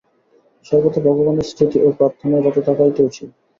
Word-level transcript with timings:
সর্বদা 0.65 0.99
ভগবানের 1.07 1.47
স্তুতি 1.51 1.77
ও 1.81 1.97
প্রার্থনায় 1.97 2.43
রত 2.43 2.57
থাকাই 2.67 2.91
তো 2.95 3.01
উচিত। 3.09 3.29